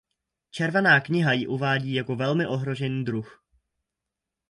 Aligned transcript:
Červená 0.51 1.01
kniha 1.01 1.33
ji 1.33 1.47
uvádí 1.47 1.93
jako 1.93 2.15
velmi 2.15 2.47
ohrožený 2.47 3.03
druh. 3.05 3.43